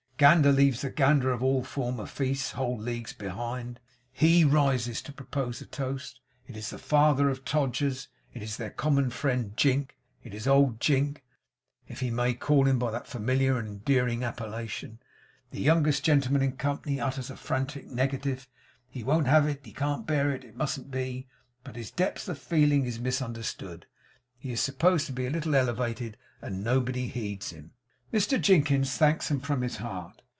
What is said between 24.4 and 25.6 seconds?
is supposed to be a little